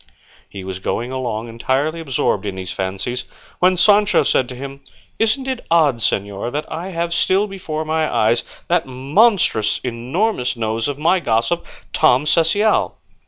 He 0.49 0.63
was 0.63 0.79
going 0.79 1.11
along 1.11 1.47
entirely 1.47 1.99
absorbed 1.99 2.47
in 2.47 2.55
these 2.55 2.71
fancies, 2.71 3.25
when 3.59 3.77
Sancho 3.77 4.23
said 4.23 4.49
to 4.49 4.55
him, 4.55 4.81
"Isn't 5.19 5.47
it 5.47 5.63
odd, 5.69 5.97
señor, 5.97 6.51
that 6.53 6.65
I 6.71 6.87
have 6.87 7.13
still 7.13 7.45
before 7.45 7.85
my 7.85 8.11
eyes 8.11 8.43
that 8.67 8.87
monstrous 8.87 9.77
enormous 9.83 10.55
nose 10.57 10.87
of 10.87 10.97
my 10.97 11.19
gossip, 11.19 11.63
Tom 11.93 12.25
Cecial?" 12.25 12.93